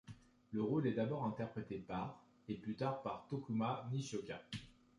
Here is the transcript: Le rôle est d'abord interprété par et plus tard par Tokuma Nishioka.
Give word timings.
Le 0.49 0.63
rôle 0.63 0.87
est 0.87 0.93
d'abord 0.95 1.25
interprété 1.25 1.77
par 1.77 2.23
et 2.49 2.55
plus 2.55 2.75
tard 2.75 3.03
par 3.03 3.27
Tokuma 3.29 3.87
Nishioka. 3.91 4.41